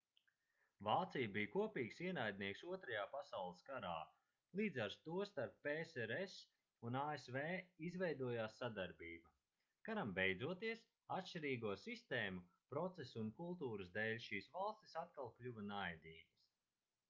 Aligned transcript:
vācija 0.85 1.29
bija 1.33 1.49
kopīgs 1.55 1.99
ienaidnieks 2.05 2.63
2. 2.69 2.95
pasaules 3.15 3.59
karā 3.67 3.91
līdz 4.59 4.79
ar 4.85 4.95
to 5.09 5.17
starp 5.31 5.59
psrs 5.67 6.37
un 6.89 6.97
asv 7.03 7.37
izveidojās 7.89 8.57
sadarbība 8.63 9.35
karam 9.91 10.15
beidzoties 10.21 10.83
atšķirīgo 11.19 11.75
sistēmu 11.83 12.43
procesu 12.75 13.25
un 13.27 13.31
kultūras 13.43 13.95
dēļ 14.01 14.19
šīs 14.29 14.49
valstis 14.59 14.99
atkal 15.07 15.33
kļuva 15.39 15.69
naidīgas 15.71 16.45